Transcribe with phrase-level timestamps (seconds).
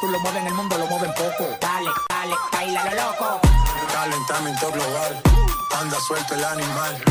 [0.00, 1.46] tú lo mueves en el mundo, lo mueven poco.
[1.60, 3.40] Dale, dale, baila lo loco.
[3.92, 5.22] Calentamiento global,
[5.78, 7.04] anda suelto el animal,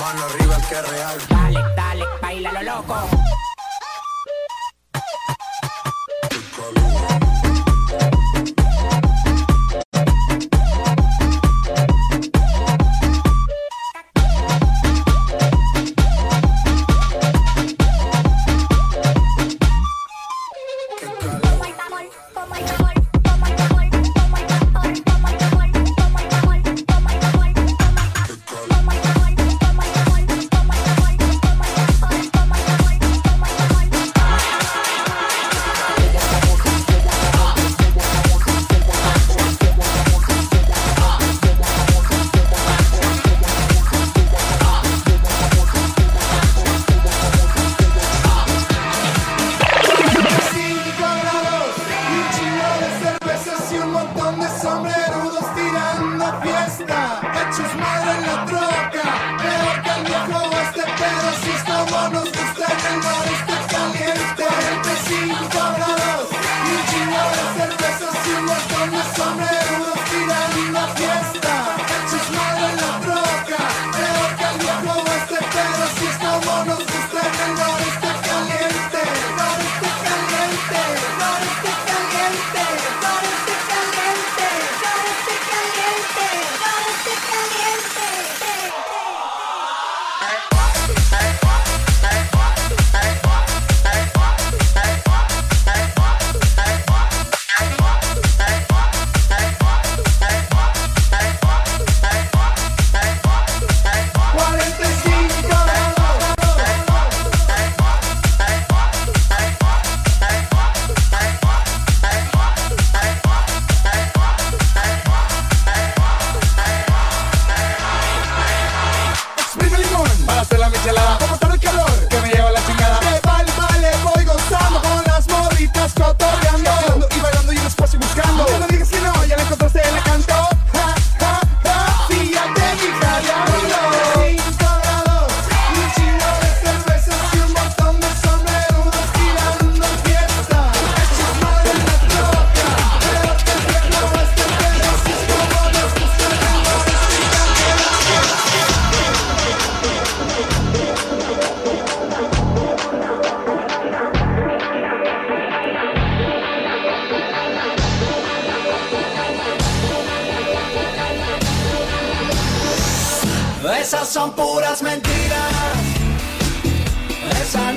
[0.00, 1.18] mano arriba el que real.
[1.28, 3.08] Dale, dale, baila lo loco.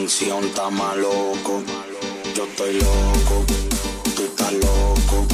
[0.00, 1.62] Canción está más loco.
[2.34, 3.44] Yo estoy loco,
[4.16, 5.26] tú estás loco.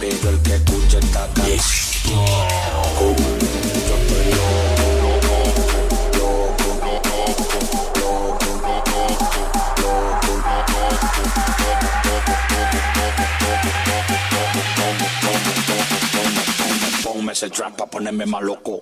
[0.00, 1.60] Pero el que escuche esta canción,
[3.86, 4.64] yo estoy loco,
[17.02, 18.80] Ponme ese trap pa' ponerme más loco.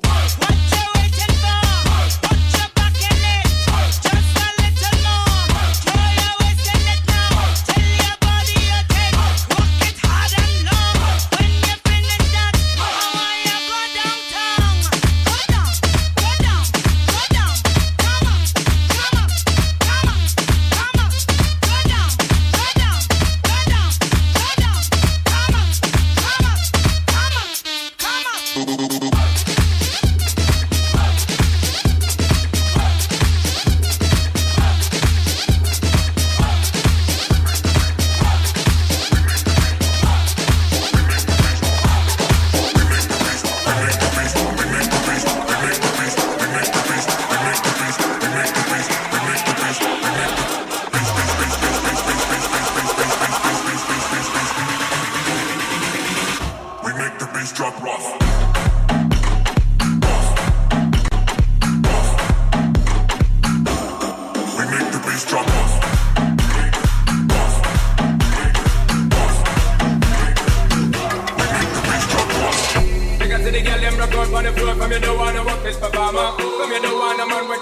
[57.80, 58.31] rough.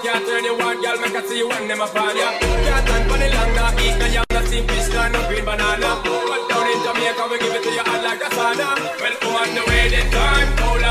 [0.01, 2.37] can't turn you on, girl, make I see you when them a fall, yeah.
[2.39, 5.45] Can't stand for the long, nah, eat no yam, nah, steam fish, nah, no green
[5.45, 6.01] banana.
[6.01, 8.69] But down in Jamaica, we give it to you hot like a sauna.
[8.97, 10.90] Well, on the way, the time, cold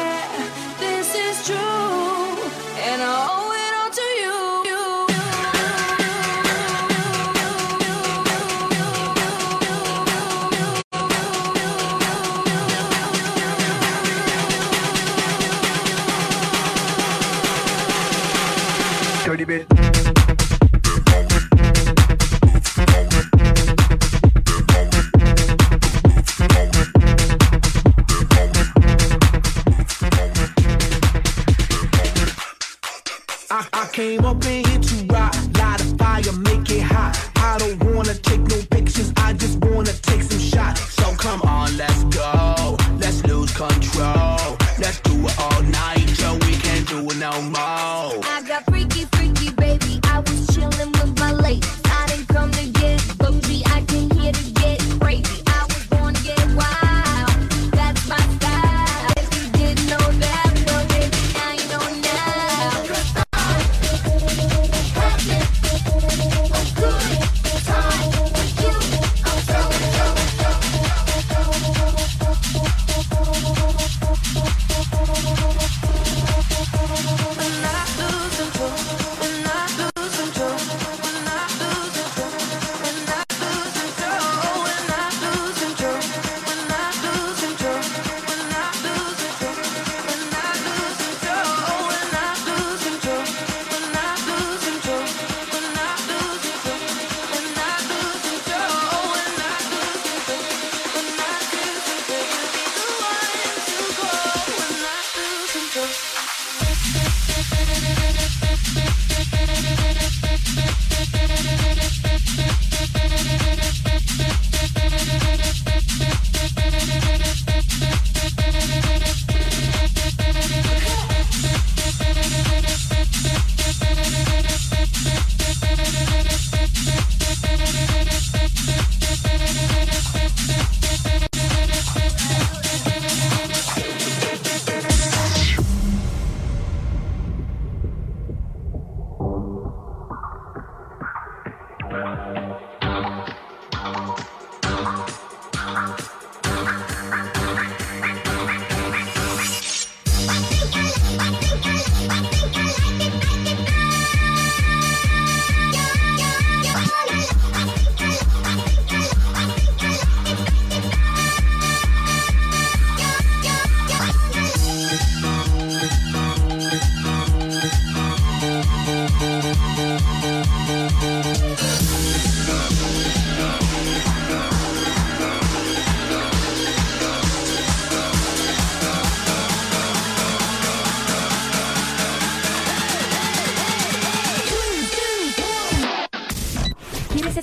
[34.01, 34.70] came up in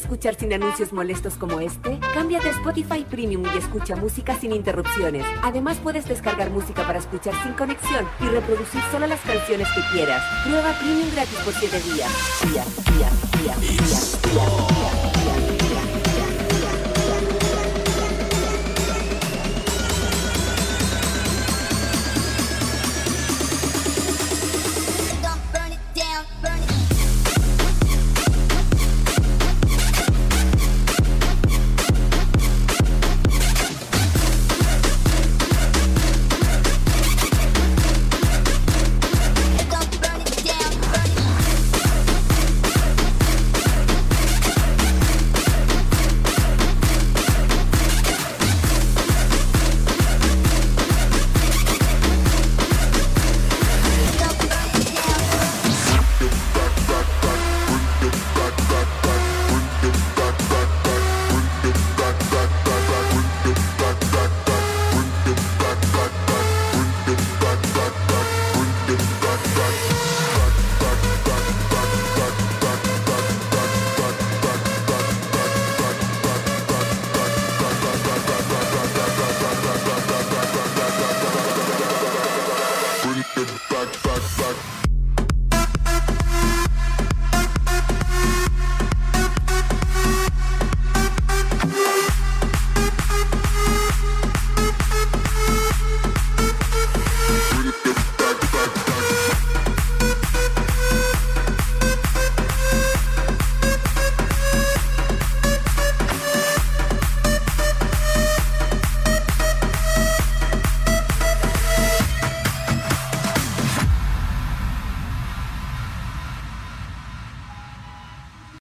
[0.09, 1.99] escuchar sin anuncios molestos como este?
[2.15, 5.23] Cámbiate a Spotify Premium y escucha música sin interrupciones.
[5.43, 10.23] Además puedes descargar música para escuchar sin conexión y reproducir solo las canciones que quieras.
[10.45, 12.11] Prueba Premium gratis por 7 días.
[12.55, 12.65] Día.